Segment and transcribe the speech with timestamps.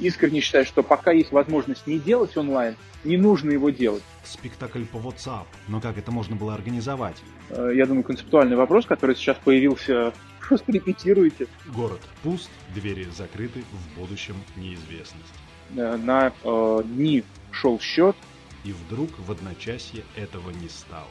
[0.00, 4.02] искренне считаю, что пока есть возможность не делать онлайн, не нужно его делать.
[4.24, 5.46] Спектакль по WhatsApp.
[5.68, 7.16] Но как это можно было организовать?
[7.50, 10.12] Э, я думаю, концептуальный вопрос, который сейчас появился.
[10.46, 11.46] Просто репетируйте.
[11.66, 15.32] Город пуст, двери закрыты, в будущем неизвестность.
[15.76, 18.16] Э, на э, дни шел счет.
[18.64, 21.08] И вдруг в одночасье этого не стало.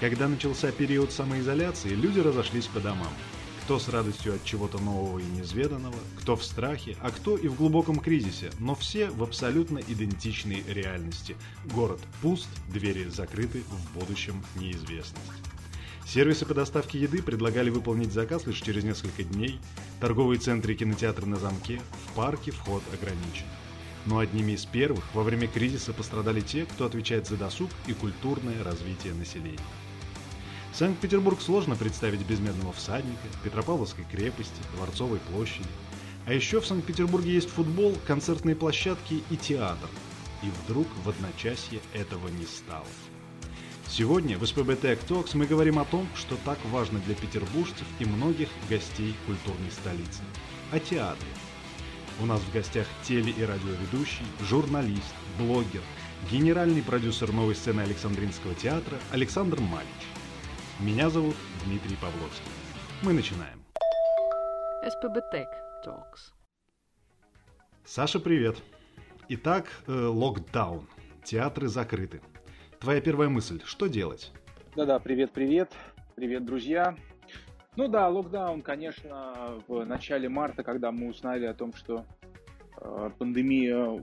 [0.00, 3.12] Когда начался период самоизоляции, люди разошлись по домам.
[3.64, 7.54] Кто с радостью от чего-то нового и неизведанного, кто в страхе, а кто и в
[7.54, 11.36] глубоком кризисе, но все в абсолютно идентичной реальности.
[11.66, 15.20] Город пуст, двери закрыты, в будущем неизвестность.
[16.06, 19.60] Сервисы по доставке еды предлагали выполнить заказ лишь через несколько дней,
[20.00, 23.44] торговые центры и кинотеатры на замке, в парке вход ограничен.
[24.06, 28.64] Но одними из первых во время кризиса пострадали те, кто отвечает за досуг и культурное
[28.64, 29.58] развитие населения.
[30.80, 35.68] Санкт-Петербург сложно представить без Медного всадника, Петропавловской крепости, Дворцовой площади.
[36.24, 39.90] А еще в Санкт-Петербурге есть футбол, концертные площадки и театр.
[40.42, 42.86] И вдруг в одночасье этого не стало.
[43.88, 48.06] Сегодня в СПБ Tech Talks мы говорим о том, что так важно для петербуржцев и
[48.06, 50.22] многих гостей культурной столицы.
[50.72, 51.30] О театре.
[52.22, 55.82] У нас в гостях теле- и радиоведущий, журналист, блогер,
[56.30, 60.19] генеральный продюсер новой сцены Александринского театра Александр Малич.
[60.82, 61.36] Меня зовут
[61.66, 62.50] Дмитрий Павловский.
[63.02, 63.62] Мы начинаем.
[64.82, 65.48] СПБ Tech
[65.84, 66.32] Talks.
[67.84, 68.56] Саша, привет.
[69.28, 70.88] Итак, э, локдаун.
[71.22, 72.22] Театры закрыты.
[72.78, 74.32] Твоя первая мысль, что делать?
[74.74, 75.70] Да-да, привет-привет.
[76.14, 76.96] Привет, друзья.
[77.76, 82.06] Ну да, локдаун, конечно, в начале марта, когда мы узнали о том, что
[82.80, 84.00] э, пандемия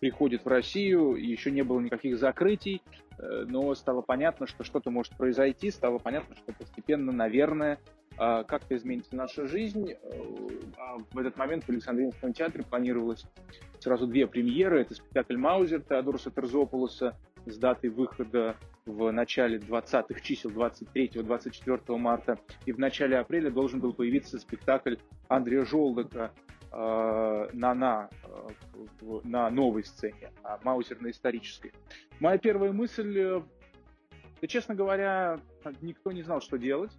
[0.00, 2.82] приходит в Россию, еще не было никаких закрытий,
[3.18, 7.78] но стало понятно, что что-то может произойти, стало понятно, что постепенно, наверное,
[8.18, 9.92] э, как-то изменится наша жизнь.
[9.92, 9.96] Э,
[10.76, 13.24] а в этот момент в Александринском театре планировалось
[13.78, 14.82] сразу две премьеры.
[14.82, 17.16] Это спектакль «Маузер» Теодороса Терзополоса
[17.46, 18.56] с датой выхода
[18.86, 22.38] в начале 20-х чисел 23-24 марта.
[22.66, 24.96] И в начале апреля должен был появиться спектакль
[25.28, 31.72] Андрея Желдока Э, на, на, э, на новой сцене, а Маузер на исторической.
[32.18, 33.42] Моя первая мысль, э,
[34.40, 35.38] да, честно говоря,
[35.80, 36.92] никто не знал, что делать.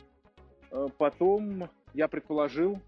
[0.97, 2.81] Потом я предположил,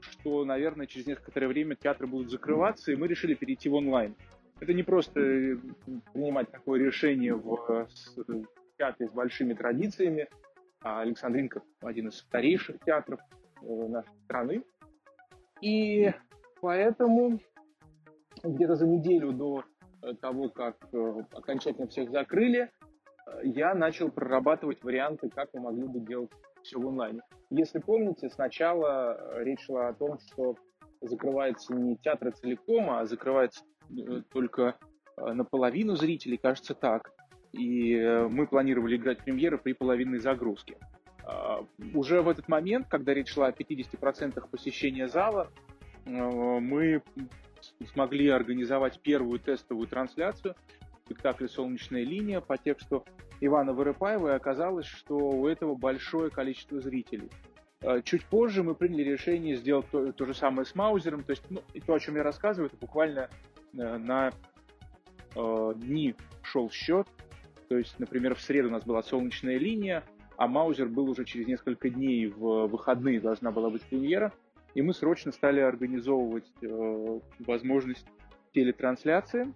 [0.00, 4.14] что, наверное, через некоторое время театры будут закрываться, и мы решили перейти в онлайн.
[4.60, 5.20] Это не просто
[6.12, 7.88] принимать такое решение в
[8.78, 10.28] театре с большими традициями,
[10.80, 13.20] а Александринка один из старейших театров
[13.62, 14.62] нашей страны.
[15.60, 16.12] И
[16.64, 17.38] Поэтому
[18.42, 19.64] где-то за неделю до
[20.00, 22.70] э, того, как э, окончательно всех закрыли,
[23.26, 26.30] э, я начал прорабатывать варианты, как мы могли бы делать
[26.62, 27.20] все в онлайне.
[27.50, 30.56] Если помните, сначала речь шла о том, что
[31.02, 33.62] закрывается не театры целиком, а закрывается
[34.32, 34.78] только
[35.18, 37.12] наполовину зрителей, кажется так.
[37.52, 37.94] И
[38.30, 40.78] мы планировали играть премьеры при половинной загрузке.
[41.94, 45.50] Уже в этот момент, когда речь шла о 50% посещения зала,
[46.06, 47.02] мы
[47.92, 50.54] смогли организовать первую тестовую трансляцию
[51.04, 53.04] спектакля «Солнечная линия» по тексту
[53.40, 57.30] Ивана Вырыпаева, и оказалось, что у этого большое количество зрителей.
[57.80, 61.42] Э, чуть позже мы приняли решение сделать то, то же самое с Маузером, то есть
[61.50, 63.28] ну, и то, о чем я рассказываю, это буквально
[63.74, 64.32] э, на
[65.34, 67.06] э, дни шел счет,
[67.68, 70.04] то есть, например, в среду у нас была «Солнечная линия»,
[70.36, 74.32] а Маузер был уже через несколько дней в выходные, должна была быть премьера–
[74.74, 78.06] и мы срочно стали организовывать э, возможность
[78.52, 79.52] телетрансляции.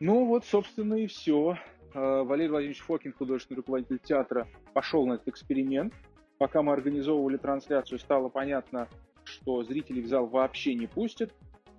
[0.00, 1.56] Ну вот, собственно, и все.
[1.94, 5.92] Э, Валерий Владимирович Фокин, художественный руководитель театра, пошел на этот эксперимент.
[6.38, 8.88] Пока мы организовывали трансляцию, стало понятно,
[9.24, 11.32] что зрителей в зал вообще не пустят.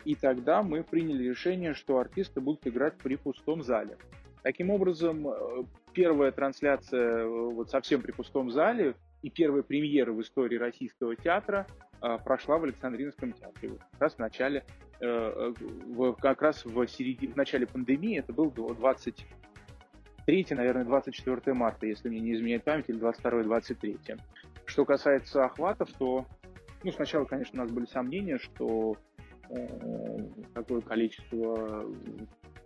[0.04, 3.98] И тогда мы приняли решение, что артисты будут играть при пустом зале.
[4.44, 5.64] Таким образом, э,
[5.94, 11.66] первая трансляция э, вот совсем при пустом зале и первая премьера в истории российского театра
[12.00, 13.70] э, прошла в Александринском театре.
[13.70, 14.64] Вот как раз в начале,
[15.02, 15.54] э,
[15.88, 22.08] в, как раз в, середине, в начале пандемии, это был 23, наверное, 24 марта, если
[22.08, 24.20] мне не изменяет память, или 22-23.
[24.66, 26.28] Что касается охватов, то
[26.84, 28.96] ну, сначала, конечно, у нас были сомнения, что
[29.50, 30.20] э,
[30.54, 31.84] такое количество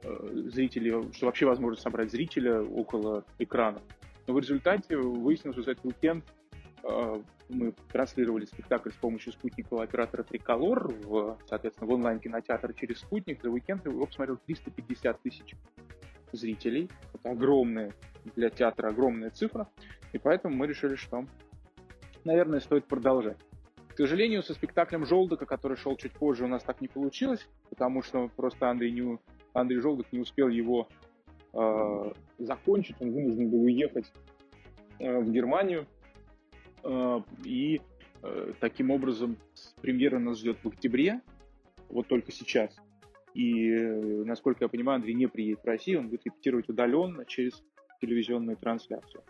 [0.04, 3.82] э, зрителей, что вообще возможно собрать зрителя около экрана.
[4.28, 6.39] Но в результате выяснилось, что за этот уикенд Э,
[6.84, 13.42] мы транслировали спектакль с помощью спутникового оператора Триколор, в, соответственно, в онлайн-кинотеатр через спутник.
[13.42, 15.56] За уикенд его посмотрел 350 тысяч
[16.32, 16.90] зрителей.
[17.14, 17.94] Это огромная
[18.36, 19.68] для театра огромная цифра.
[20.14, 21.26] И поэтому мы решили, что
[22.24, 23.38] наверное, стоит продолжать.
[23.90, 28.02] К сожалению, со спектаклем Желдока, который шел чуть позже, у нас так не получилось, потому
[28.02, 29.20] что просто Андрей, не,
[29.54, 30.88] Андрей Желдок не успел его
[31.54, 34.12] э, закончить, он вынужден был уехать
[35.00, 35.86] э, в Германию, э,
[37.44, 37.82] и
[38.22, 39.38] э, таким образом
[39.82, 41.22] премьера нас ждет в октябре,
[41.90, 42.76] вот только сейчас.
[43.34, 47.64] И, э, насколько я понимаю, Андрей не приедет в Россию, он будет репетировать удаленно через
[48.02, 49.24] телевизионную трансляцию.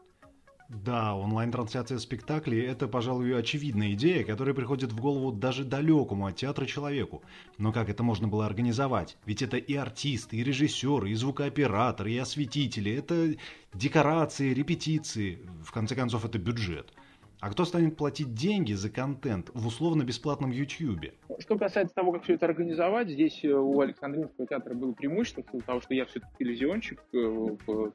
[0.70, 6.68] Да, онлайн-трансляция спектаклей– это, пожалуй, очевидная идея, которая приходит в голову даже далекому от театра
[6.68, 7.24] человеку.
[7.58, 9.18] Но как это можно было организовать?
[9.26, 13.36] Ведь это и артисты, и режиссеры, и звукооператоры, и осветители, это
[13.74, 15.40] декорации, репетиции.
[15.64, 16.94] В конце концов, это бюджет.
[17.40, 21.14] А кто станет платить деньги за контент в условно-бесплатном YouTube?
[21.40, 25.80] Что касается того, как все это организовать, здесь э, у Александринского театра было преимущество, потому
[25.80, 27.94] что я все-таки телевизионщик э, в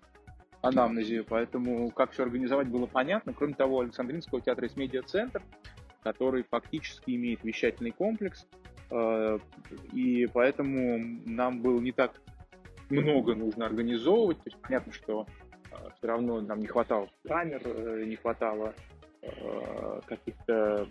[0.62, 3.34] анамнезе, поэтому как все организовать было понятно.
[3.34, 5.42] Кроме того, у Александринского театра есть медиа-центр,
[6.02, 8.46] который фактически имеет вещательный комплекс,
[8.90, 9.38] э,
[9.92, 12.18] и поэтому нам было не так
[12.88, 14.38] много нужно организовывать.
[14.38, 15.26] То есть понятно, что
[15.98, 19.03] все равно нам не хватало камер, не хватало Э,
[20.06, 20.86] каких-то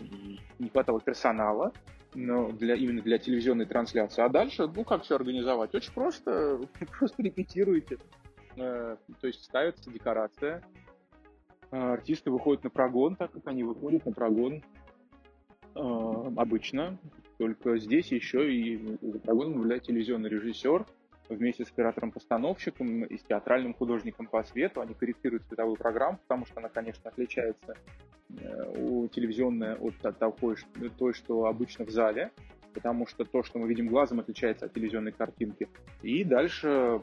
[0.58, 1.72] не хватало персонала,
[2.14, 4.22] но для, именно для телевизионной трансляции.
[4.22, 5.74] А дальше, ну, как все организовать?
[5.74, 6.60] Очень просто,
[6.98, 7.98] просто репетируете.
[8.56, 10.62] Э, то есть ставится декорация,
[11.70, 14.62] э, артисты выходят на прогон, так как они выходят на прогон
[15.74, 16.98] обычно.
[17.36, 20.86] Только здесь еще и за прогоном является телевизионный режиссер,
[21.28, 24.80] вместе с оператором-постановщиком и с театральным художником по свету.
[24.80, 27.76] Они корректируют световую программу, потому что она, конечно, отличается
[28.30, 30.56] э, у телевизионная от той,
[30.98, 32.30] той, что обычно в зале,
[32.74, 35.68] потому что то, что мы видим глазом, отличается от телевизионной картинки.
[36.02, 37.00] И дальше,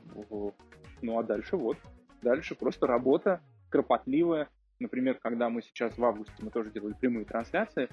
[1.02, 1.78] ну а дальше вот,
[2.22, 4.50] дальше просто работа кропотливая.
[4.80, 7.88] Например, когда мы сейчас в августе, мы тоже делали прямые трансляции,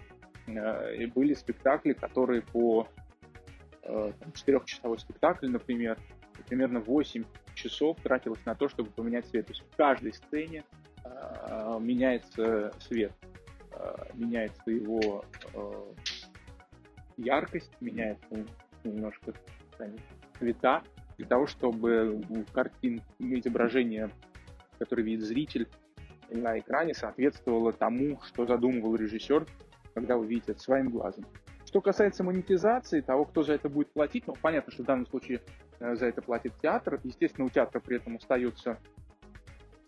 [0.46, 2.88] э, и были спектакли, которые по
[3.82, 5.98] э, четырехчасовой спектакль, например,
[6.44, 7.25] примерно 8
[7.55, 9.46] часов тратилось на то, чтобы поменять цвет.
[9.46, 10.64] То есть в каждой сцене
[11.05, 13.12] э, меняется свет,
[13.73, 15.25] э, меняется его
[15.55, 15.93] э,
[17.17, 18.46] яркость, меняется
[18.85, 19.35] немножко
[20.38, 20.82] цвета,
[21.17, 24.11] для того, чтобы картин, изображение,
[24.79, 25.69] которое видит зритель
[26.31, 29.46] на экране, соответствовало тому, что задумывал режиссер,
[29.94, 31.25] когда вы видите это своим глазом.
[31.69, 35.41] Что касается монетизации, того, кто за это будет платить, ну, понятно, что в данном случае
[35.81, 37.00] Э, за это платит театр.
[37.05, 38.79] Естественно, у театра при этом остаются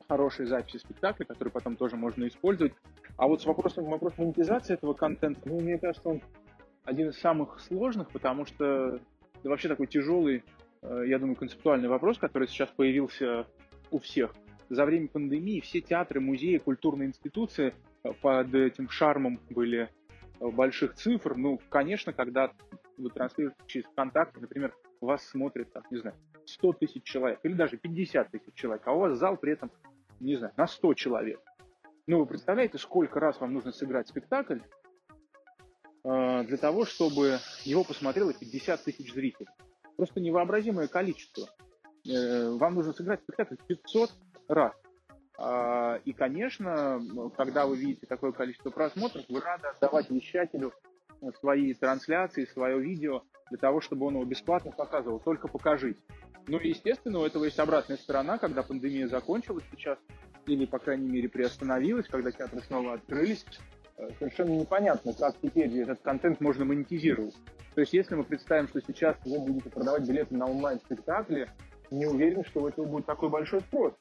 [0.09, 2.75] хорошие записи спектакля, которые потом тоже можно использовать.
[3.17, 6.23] А вот с вопросом, вопрос монетизации этого контента, ну, мне кажется, он
[6.85, 8.99] один из самых сложных, потому что
[9.43, 10.43] да, вообще такой тяжелый,
[10.83, 13.47] э, я думаю, концептуальный вопрос, который сейчас появился
[13.91, 14.35] у всех.
[14.69, 19.89] За время пандемии все театры, музеи, культурные институции э, под этим шармом были
[20.41, 21.37] больших цифр.
[21.37, 22.53] Ну, конечно, когда
[22.97, 26.17] вы транслируете через ВКонтакте, например, вас смотрит, там, не знаю,
[26.47, 29.71] 100 тысяч человек или даже 50 тысяч человек, а у вас зал при этом,
[30.19, 31.41] не знаю, на 100 человек.
[32.07, 34.59] Ну, вы представляете, сколько раз вам нужно сыграть спектакль
[36.05, 39.49] э, для того, чтобы его посмотрело 50 тысяч зрителей?
[39.97, 41.49] Просто невообразимое количество.
[42.09, 44.11] Э, вам нужно сыграть спектакль 500
[44.49, 44.75] раз.
[45.41, 47.01] Э, и, конечно,
[47.37, 50.73] когда вы видите такое количество просмотров, вы рады отдавать вещателю
[51.39, 55.19] свои трансляции, свое видео для того, чтобы он его бесплатно показывал.
[55.19, 56.01] Только покажите.
[56.47, 59.99] Ну и, естественно, у этого есть обратная сторона, когда пандемия закончилась сейчас,
[60.47, 63.45] или, по крайней мере, приостановилась, когда театры снова открылись,
[63.97, 67.35] э, совершенно непонятно, как теперь этот контент можно монетизировать.
[67.75, 71.49] То есть, если мы представим, что сейчас вы будете продавать билеты на онлайн-спектакли,
[71.91, 73.95] не уверен, что у этого будет такой большой спрос.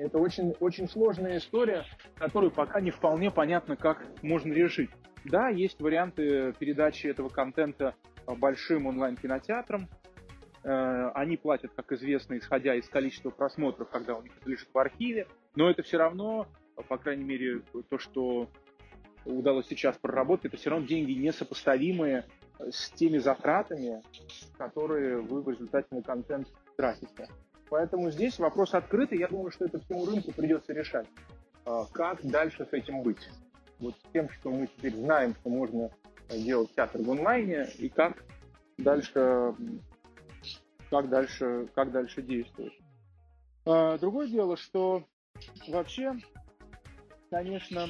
[0.00, 1.84] Это очень, очень сложная история,
[2.16, 4.90] которую пока не вполне понятно, как можно решить.
[5.24, 7.94] Да, есть варианты передачи этого контента
[8.26, 9.88] большим онлайн-кинотеатрам.
[10.62, 14.78] Э, они платят, как известно, исходя из количества просмотров, когда у них это лежит в
[14.78, 15.26] архиве.
[15.54, 16.46] Но это все равно,
[16.88, 18.48] по крайней мере, то, что
[19.26, 22.24] удалось сейчас проработать, это все равно деньги несопоставимые
[22.58, 24.02] с теми затратами,
[24.56, 27.28] которые вы в результате на контент тратите.
[27.70, 29.18] Поэтому здесь вопрос открытый.
[29.18, 31.06] Я думаю, что это всему рынку придется решать.
[31.64, 33.28] Э, как дальше с этим быть?
[33.80, 35.90] вот с тем, что мы теперь знаем, что можно
[36.30, 38.22] делать театр в онлайне и как
[38.78, 39.54] дальше,
[40.90, 42.78] как дальше, как дальше действовать.
[43.66, 45.04] А, другое дело, что
[45.68, 46.14] вообще,
[47.30, 47.88] конечно,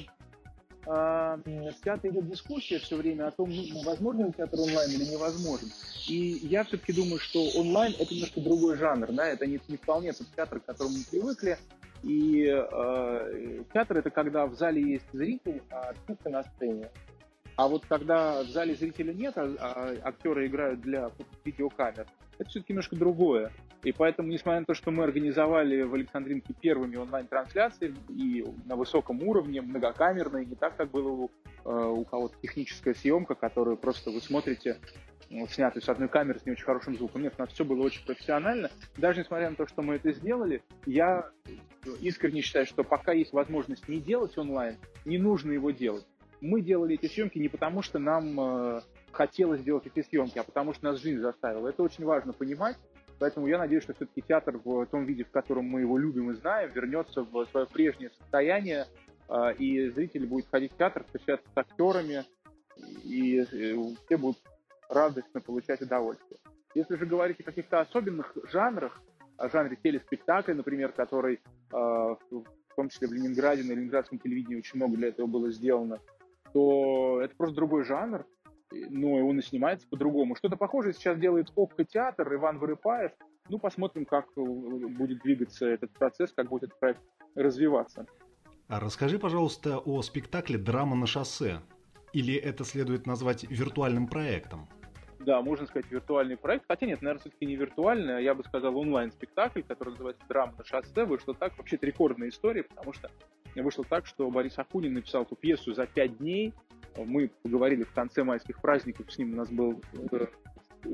[0.93, 5.05] а, в театре идет дискуссия все время о том, ну, возможно ли театр онлайн или
[5.05, 5.69] невозможен.
[6.09, 10.13] И я все-таки думаю, что онлайн это немножко другой жанр, да, это не, не вполне
[10.13, 11.59] тот театр, к которому мы привыкли,
[12.03, 16.89] И э, театр это когда в зале есть зритель, а артисты на сцене.
[17.55, 21.09] А вот когда в зале зрителя нет, а, а актеры играют для
[21.45, 22.07] видеокамер,
[22.39, 23.53] это все-таки немножко другое.
[23.83, 29.23] И поэтому, несмотря на то, что мы организовали в Александринке первыми онлайн-трансляции и на высоком
[29.23, 31.31] уровне, многокамерные, не так, как было у,
[31.65, 34.77] э, у кого-то техническая съемка, которую просто вы смотрите
[35.49, 37.23] снятую с одной камеры с не очень хорошим звуком.
[37.23, 38.71] Нет, у нас все было очень профессионально.
[38.97, 41.31] Даже несмотря на то, что мы это сделали, я
[42.01, 46.07] искренне считаю, что пока есть возможность не делать онлайн, не нужно его делать.
[46.41, 48.81] Мы делали эти съемки не потому, что нам э,
[49.13, 51.69] хотелось сделать эти съемки, а потому что нас жизнь заставила.
[51.69, 52.77] Это очень важно понимать.
[53.21, 56.35] Поэтому я надеюсь, что все-таки театр в том виде, в котором мы его любим и
[56.35, 58.87] знаем, вернется в свое прежнее состояние,
[59.29, 62.25] э, и зрители будут ходить в театр, встречаться с актерами,
[63.05, 64.39] и все будут
[64.89, 66.41] радостно получать удовольствие.
[66.75, 69.03] Если же говорить о каких-то особенных жанрах,
[69.37, 74.77] о жанре телеспектакля, например, который э, в том числе в Ленинграде, на ленинградском телевидении очень
[74.77, 75.99] много для этого было сделано,
[76.55, 78.25] то это просто другой жанр,
[78.91, 80.37] но он и снимается по-другому.
[80.37, 83.13] Что-то похожее сейчас делает Опка театр, Иван Вырыпаев.
[83.49, 87.01] Ну, посмотрим, как э, будет двигаться этот процесс, как будет этот проект
[87.35, 88.07] развиваться.
[88.69, 91.61] А расскажи, пожалуйста, о спектакле «Драма на шоссе».
[92.13, 94.69] Или это следует назвать виртуальным проектом?
[95.21, 96.65] да, можно сказать, виртуальный проект.
[96.67, 100.65] Хотя нет, наверное, все-таки не виртуальный, а я бы сказал онлайн-спектакль, который называется «Драма на
[100.65, 101.05] шоссе».
[101.05, 103.11] Вышло так, вообще это рекордная история, потому что
[103.55, 106.55] вышло так, что Борис Акунин написал эту пьесу за пять дней.
[106.97, 109.81] Мы поговорили в конце майских праздников, с ним у нас был
[110.13, 110.27] э,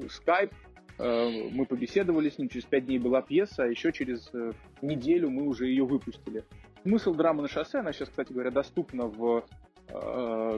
[0.09, 0.53] скайп,
[0.99, 5.31] э, мы побеседовали с ним, через пять дней была пьеса, а еще через э, неделю
[5.31, 6.45] мы уже ее выпустили.
[6.83, 9.45] Смысл драмы на шоссе, она сейчас, кстати говоря, доступна в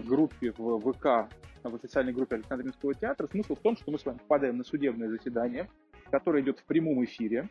[0.06, 1.30] группе в ВК
[1.62, 3.26] в официальной группе Александринского театра.
[3.26, 5.68] Смысл в том, что мы с вами попадаем на судебное заседание,
[6.10, 7.48] которое идет в прямом эфире.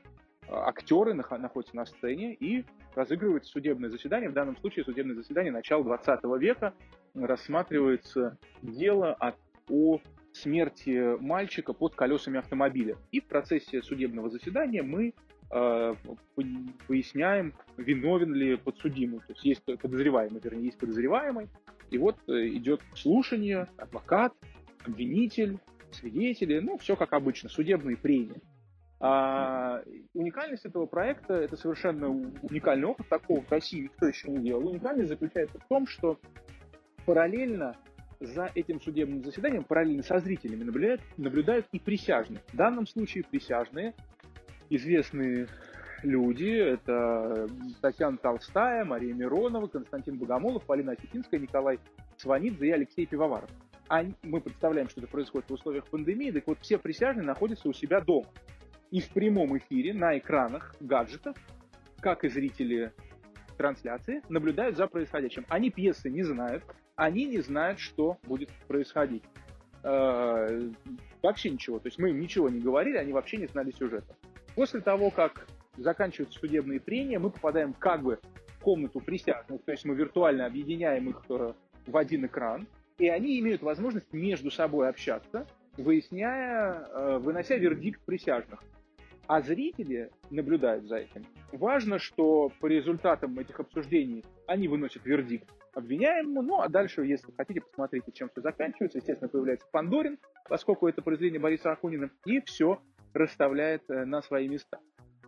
[0.49, 2.65] Актеры находятся на сцене и
[2.95, 4.29] разыгрывают судебное заседание.
[4.29, 6.73] В данном случае судебное заседание начала 20 века
[7.13, 9.33] рассматривается дело о,
[9.69, 9.99] о
[10.33, 12.97] смерти мальчика под колесами автомобиля.
[13.11, 15.13] И в процессе судебного заседания мы
[15.51, 15.95] э,
[16.87, 19.19] поясняем, виновен ли подсудимый.
[19.19, 21.49] То есть есть подозреваемый, вернее, есть подозреваемый,
[21.89, 24.33] и вот э, идет слушание, адвокат,
[24.85, 25.59] обвинитель,
[25.91, 28.41] свидетели, ну, все как обычно, судебные прения.
[28.99, 29.83] А
[30.13, 34.67] уникальность этого проекта, это совершенно уникальный опыт, такого в России никто еще не делал.
[34.67, 36.19] Уникальность заключается в том, что
[37.07, 37.73] параллельно
[38.19, 42.41] за этим судебным заседанием, параллельно со зрителями наблюдают, наблюдают и присяжные.
[42.51, 43.93] В данном случае присяжные,
[44.69, 45.47] известные
[46.03, 46.49] люди.
[46.49, 47.47] Это
[47.81, 51.79] Татьяна Толстая, Мария Миронова, Константин Богомолов, Полина Осетинская, Николай
[52.17, 53.49] Сванидзе и Алексей Пивоваров.
[53.87, 57.73] А мы представляем, что это происходит в условиях пандемии, так вот все присяжные находятся у
[57.73, 58.27] себя дома.
[58.91, 61.37] И в прямом эфире на экранах гаджетов,
[62.01, 62.91] как и зрители
[63.57, 65.45] трансляции, наблюдают за происходящим.
[65.47, 66.63] Они пьесы не знают,
[66.97, 69.23] они не знают, что будет происходить.
[69.83, 70.69] Э,
[71.21, 71.79] вообще ничего.
[71.79, 74.15] То есть мы им ничего не говорили, они вообще не знали сюжета.
[74.55, 79.85] После того, как заканчиваются судебные прения, мы попадаем как бы в комнату присяжных, то есть
[79.85, 81.53] мы виртуально объединяем их э,
[81.85, 85.45] в один экран, и они имеют возможность между собой общаться,
[85.77, 88.63] выясняя, э, вынося вердикт присяжных.
[89.27, 91.25] А зрители наблюдают за этим.
[91.51, 97.61] Важно, что по результатам этих обсуждений они выносят вердикт обвиняемому, ну а дальше, если хотите,
[97.61, 98.97] посмотрите, чем все заканчивается.
[98.97, 100.17] Естественно, появляется Пандорин,
[100.49, 102.81] поскольку это произведение Бориса Акунина, и все
[103.13, 104.79] расставляет э, на свои места.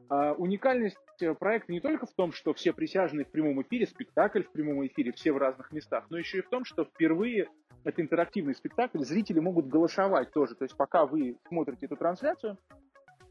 [0.09, 4.41] А уникальность э, проекта не только в том, что все присяжные в прямом эфире, спектакль
[4.41, 7.47] в прямом эфире, все в разных местах, но еще и в том, что впервые
[7.83, 10.55] это интерактивный спектакль, зрители могут голосовать тоже.
[10.55, 12.57] То есть пока вы смотрите эту трансляцию,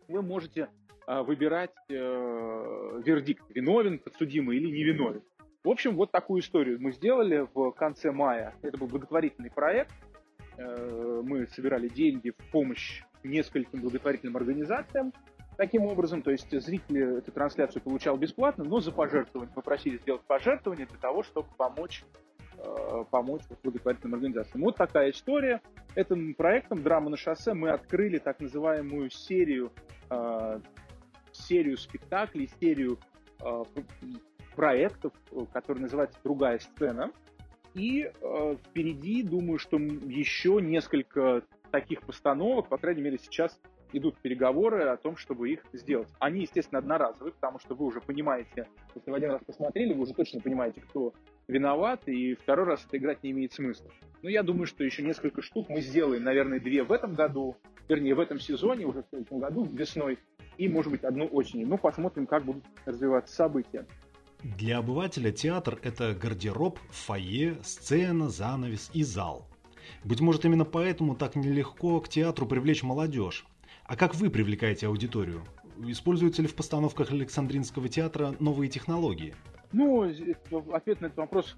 [0.06, 0.68] вы можете
[1.08, 5.22] э, выбирать э, вердикт, виновен подсудимый или невиновен.
[5.65, 8.55] В общем, вот такую историю мы сделали в конце мая.
[8.62, 9.93] Это был благотворительный проект.
[10.57, 15.12] Э, мы собирали деньги в помощь нескольким благотворительным организациям.
[15.57, 20.87] Таким образом, то есть зрители эту трансляцию получал бесплатно, но за пожертвование попросили сделать пожертвование
[20.87, 22.05] для того, чтобы помочь
[22.57, 24.62] э, помочь благотворительным организациям.
[24.62, 25.61] Вот такая история.
[25.97, 29.73] Этим проектом «Драма на шоссе» мы открыли так называемую серию,
[30.11, 30.61] э,
[31.33, 32.99] серию спектаклей, серию
[34.59, 35.12] проектов,
[35.53, 37.12] который называется «Другая сцена».
[37.75, 43.57] И э, впереди, думаю, что еще несколько таких постановок, по крайней мере, сейчас
[43.93, 46.09] идут переговоры о том, чтобы их сделать.
[46.19, 50.12] Они, естественно, одноразовые, потому что вы уже понимаете, если вы один раз посмотрели, вы уже
[50.12, 51.15] точно понимаете, кто
[51.47, 53.93] виноват, и второй раз это играть не имеет смысла.
[54.23, 57.57] Но я думаю, что еще несколько штук мы сделаем, наверное, две в этом году,
[57.88, 60.19] вернее, в этом сезоне, уже в следующем году, весной,
[60.57, 61.69] и, может быть, одну осенью.
[61.69, 63.87] Ну, посмотрим, как будут развиваться события.
[64.42, 69.49] Для обывателя театр– это гардероб, фойе, сцена, занавес и зал.
[70.04, 73.47] Быть может, именно поэтому так нелегко к театру привлечь молодежь.
[73.85, 75.42] А как вы привлекаете аудиторию?
[75.87, 79.35] Используются ли в постановках Александринского театра новые технологии?
[79.73, 80.02] Ну,
[80.73, 81.57] ответ на этот вопрос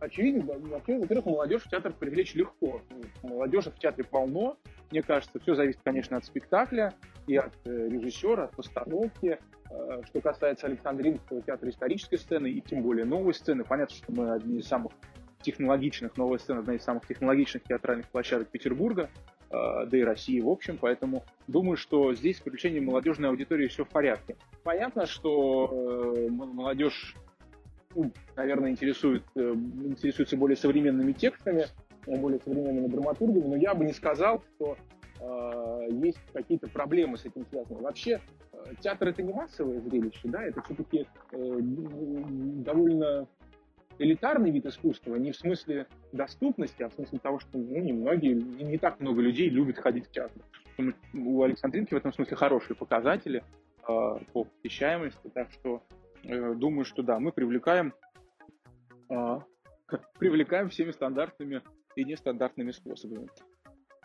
[0.00, 0.46] очевиден.
[0.46, 2.80] Во-первых, молодежь в театр привлечь легко.
[3.22, 4.56] Молодежи в театре полно.
[4.90, 6.94] Мне кажется, все зависит, конечно, от спектакля
[7.28, 9.38] и от э, режиссера, от постановки.
[9.70, 14.32] Э, что касается Александринского театра исторической сцены и тем более новой сцены, понятно, что мы
[14.32, 14.92] одни из самых
[15.42, 19.10] технологичных, новая сцена одна из самых технологичных театральных площадок Петербурга,
[19.50, 23.84] э, да и России в общем, поэтому думаю, что здесь с привлечением молодежной аудитории все
[23.84, 24.36] в порядке.
[24.64, 27.14] Понятно, что молодежь
[27.94, 31.66] ну, наверное, интересует, интересуется более современными текстами,
[32.06, 34.76] более современными драматургами, но я бы не сказал, что
[35.20, 37.80] э, есть какие-то проблемы с этим связаны.
[37.82, 38.20] Вообще,
[38.52, 43.26] э, театр это не массовое зрелище, да, это все-таки э, довольно
[43.98, 48.78] элитарный вид искусства, не в смысле доступности, а в смысле того, что ну, немногие, не,
[48.78, 50.42] так много людей любят ходить в театр.
[51.12, 53.82] У Александринки в этом смысле хорошие показатели э,
[54.32, 55.82] по посещаемости, так что
[56.22, 57.92] э, думаю, что да, мы привлекаем,
[59.10, 59.38] э,
[60.18, 61.62] привлекаем всеми стандартными
[61.96, 63.28] и нестандартными способами.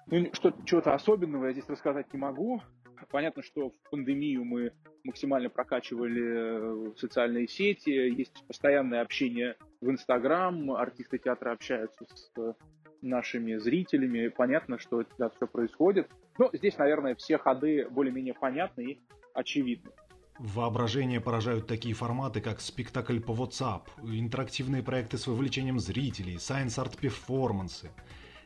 [0.07, 2.62] Ну, что, чего-то особенного я здесь рассказать не могу.
[3.10, 4.72] Понятно, что в пандемию мы
[5.03, 12.53] максимально прокачивали э, социальные сети, есть постоянное общение в Инстаграм, артисты театра общаются с э,
[13.01, 16.10] нашими зрителями, понятно, что это все происходит.
[16.38, 19.01] Но здесь, наверное, все ходы более-менее понятны и
[19.33, 19.91] очевидны.
[20.39, 27.91] Воображение поражают такие форматы, как спектакль по WhatsApp, интерактивные проекты с вовлечением зрителей, science-art-перформансы.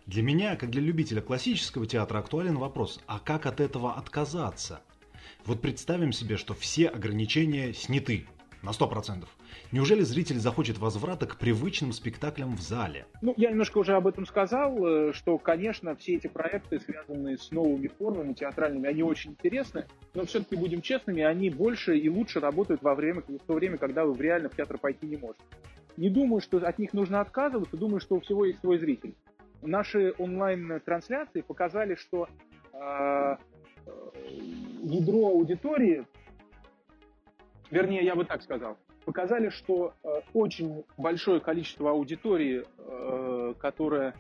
[0.08, 4.80] Для меня, как для любителя классического театра, актуален вопрос, а как от этого отказаться?
[5.44, 8.26] Вот представим себе, что все ограничения сняты,
[8.64, 9.26] на 100%.
[9.74, 13.06] Неужели зритель захочет возврата к привычным спектаклям в зале?
[13.22, 17.52] Ну, я немножко уже об этом сказал, э, что, конечно, все эти проекты, связанные с
[17.52, 22.82] новыми формами театральными, они очень интересны, но все-таки, будем честными, они больше и лучше работают
[22.82, 25.44] во время, в то время, когда вы реально в театр пойти не можете.
[25.98, 29.14] Не думаю, что от них нужно отказываться, думаю, что у всего есть свой зритель.
[29.62, 32.28] Наши онлайн-трансляции показали, что
[32.74, 33.38] э, э
[34.84, 36.06] ядро аудитории
[37.72, 44.16] вернее, я бы так сказал, показали, что э, очень большое количество аудитории, э, которая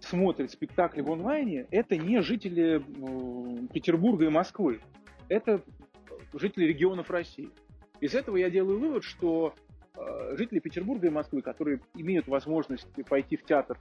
[0.00, 4.80] смотрит спектакли в онлайне, это не жители э, Петербурга и Москвы,
[5.28, 5.62] это
[6.34, 7.50] жители регионов России.
[8.00, 9.54] Из этого я делаю вывод, что
[9.96, 13.78] э, жители Петербурга и Москвы, которые имеют возможность пойти в театр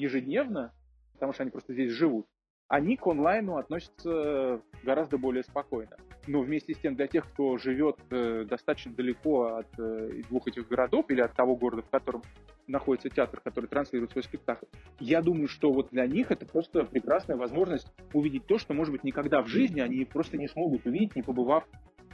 [0.00, 0.72] ежедневно,
[1.14, 2.26] потому что они просто здесь живут,
[2.70, 5.96] они к онлайну относятся гораздо более спокойно.
[6.28, 10.68] Но вместе с тем для тех, кто живет э, достаточно далеко от э, двух этих
[10.68, 12.22] городов или от того города, в котором
[12.68, 14.66] находится театр, который транслирует свой спектакль,
[15.00, 19.02] я думаю, что вот для них это просто прекрасная возможность увидеть то, что, может быть,
[19.02, 21.64] никогда в жизни они просто не смогут увидеть, не побывав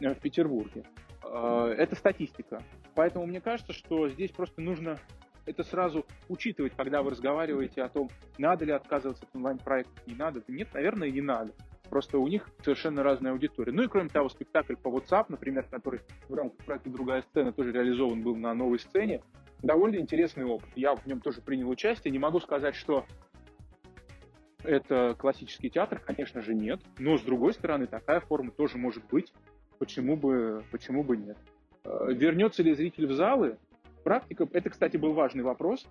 [0.00, 0.84] э, в Петербурге.
[1.22, 2.62] Э, это статистика.
[2.94, 4.98] Поэтому мне кажется, что здесь просто нужно
[5.46, 10.42] это сразу учитывать, когда вы разговариваете о том, надо ли отказываться от онлайн-проекта, не надо.
[10.48, 11.52] Нет, наверное, не надо.
[11.88, 13.72] Просто у них совершенно разная аудитория.
[13.72, 17.72] Ну и кроме того, спектакль по WhatsApp, например, который в рамках проекта «Другая сцена» тоже
[17.72, 19.22] реализован был на новой сцене,
[19.62, 20.68] довольно интересный опыт.
[20.74, 22.10] Я в нем тоже принял участие.
[22.10, 23.06] Не могу сказать, что
[24.64, 26.80] это классический театр, конечно же, нет.
[26.98, 29.32] Но, с другой стороны, такая форма тоже может быть.
[29.78, 31.36] Почему бы, почему бы нет?
[31.84, 33.58] Э, вернется ли зритель в залы?
[34.06, 34.48] Практика.
[34.52, 35.84] Это, кстати, был важный вопрос,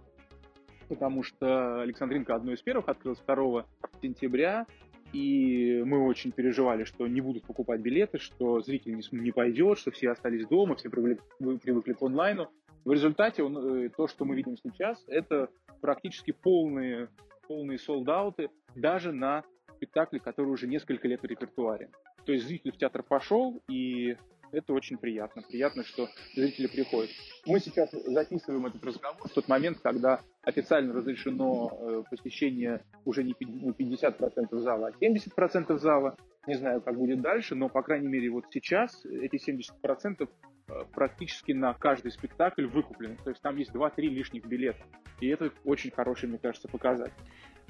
[0.88, 3.66] потому что Александринка одной из первых открылась 2
[4.02, 4.66] сентября,
[5.12, 9.92] и мы очень переживали, что не будут покупать билеты, что зритель не, не пойдет, что
[9.92, 11.20] все остались дома, все привыкли,
[11.58, 12.50] привыкли к онлайну.
[12.86, 15.50] В результате он, э, то, что мы видим сейчас, это
[15.82, 17.10] практически полные,
[17.50, 19.44] полные солдаты даже на
[19.76, 21.90] спектакле, который уже несколько лет в репертуаре.
[22.26, 24.16] То есть зритель в театр пошел, и
[24.52, 25.42] это очень приятно.
[25.42, 27.12] Приятно, что зрители приходят.
[27.46, 33.34] Мы сейчас записываем этот разговор в тот момент, когда официально разрешено э, посещение уже не
[33.34, 36.18] 50% зала, а 70% зала.
[36.48, 40.28] Не знаю, как будет дальше, но, по крайней мере, вот сейчас эти 70%
[40.68, 43.18] э, практически на каждый спектакль выкуплены.
[43.24, 44.84] То есть там есть 2-3 лишних билета.
[45.22, 47.14] И это очень хороший, мне кажется, показатель.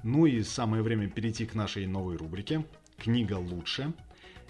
[0.04, 2.64] Ну и самое время перейти к нашей новой рубрике
[2.98, 3.94] «Книга лучше».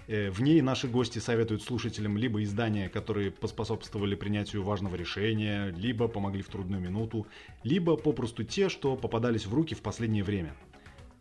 [0.08, 6.08] Э, в ней наши гости советуют слушателям либо издания, которые поспособствовали принятию важного решения, либо
[6.08, 7.28] помогли в трудную минуту,
[7.64, 10.56] либо попросту те, что попадались в руки в последнее время.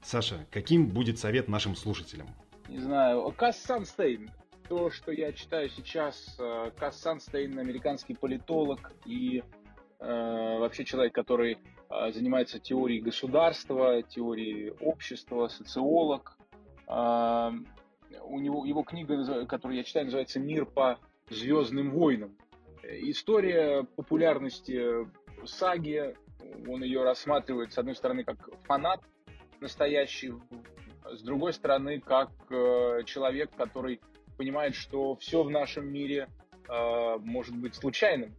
[0.03, 2.29] Саша, каким будет совет нашим слушателям?
[2.69, 4.31] Не знаю, Касс Санстейн.
[4.69, 9.43] то, что я читаю сейчас, э, Касс Санстейн, американский политолог и
[10.01, 11.59] э, вообще человек, который
[11.91, 16.37] э, занимается теорией государства, теорией общества, социолог.
[16.87, 17.51] Э,
[18.23, 20.99] у него его книга, которую я читаю, называется «Мир по
[21.31, 22.37] звездным войнам».
[22.83, 25.07] История популярности
[25.47, 26.15] саги,
[26.69, 29.01] он ее рассматривает, с одной стороны, как фанат
[29.61, 30.35] настоящий,
[31.11, 34.01] с другой стороны, как э, человек, который
[34.37, 36.29] понимает, что все в нашем мире
[36.69, 38.35] э, может быть случайным.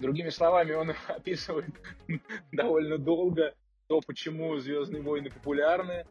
[0.00, 1.66] Другими словами, он описывает
[2.52, 3.54] довольно долго
[3.86, 6.06] то, почему Звездные войны популярны,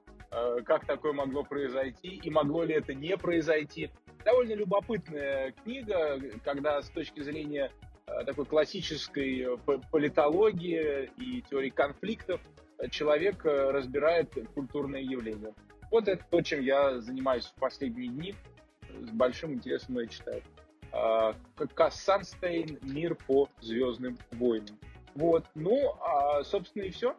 [0.65, 3.89] как такое могло произойти и могло ли это не произойти.
[4.23, 7.71] Довольно любопытная книга, когда с точки зрения
[8.07, 9.57] э, такой классической э,
[9.91, 12.41] политологии и теории конфликтов
[12.89, 15.53] человек э, разбирает культурные явления.
[15.91, 18.35] Вот это то, чем я занимаюсь в последние дни.
[19.01, 20.41] С большим интересом я читаю.
[20.91, 21.35] А,
[21.73, 24.77] Касс Санстейн «Мир по звездным войнам».
[25.15, 27.15] Вот, ну, а, собственно, и все.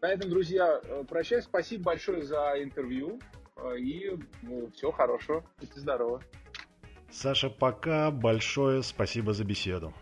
[0.00, 1.44] На этом, друзья, э, прощаюсь.
[1.44, 3.18] Спасибо большое за интервью.
[3.56, 5.44] Э, и ну, всего хорошего.
[5.60, 6.20] Будьте здоровы.
[7.10, 8.10] Саша, пока.
[8.10, 9.94] Большое спасибо за беседу.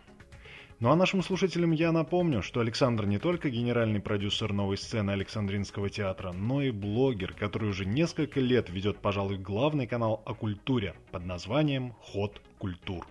[0.79, 5.89] Ну а нашим слушателям я напомню, что Александр не только генеральный продюсер новой сцены Александринского
[5.89, 11.25] театра, но и блогер, который уже несколько лет ведет, пожалуй, главный канал о культуре под
[11.25, 13.07] названием «Ход культур».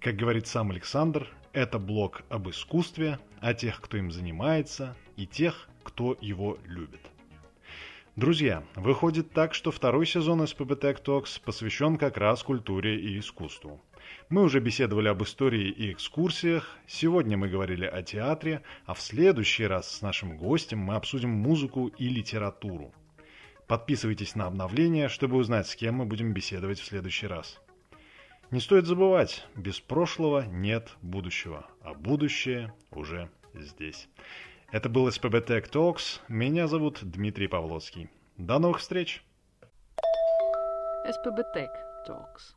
[0.00, 5.68] Как говорит сам Александр, это блог об искусстве, о тех, кто им занимается, и тех,
[5.82, 7.00] кто его любит.
[8.16, 13.80] Друзья, выходит так, что второй сезон СПБ Tech Talks посвящен как раз культуре и искусству–
[14.28, 19.66] мы уже беседовали об истории и экскурсиях, сегодня мы говорили о театре, а в следующий
[19.66, 22.92] раз с нашим гостем мы обсудим музыку и литературу.
[23.66, 27.60] Подписывайтесь на обновления, чтобы узнать, с кем мы будем беседовать в следующий раз.
[28.54, 34.08] Не стоит забывать, без прошлого нет будущего, а будущее уже здесь.
[34.70, 36.20] Это был СПБ Tech Talks.
[36.28, 38.10] Меня зовут Дмитрий Павловский.
[38.36, 39.24] До новых встреч!
[41.04, 41.68] СПБ Tech
[42.06, 42.54] Talks.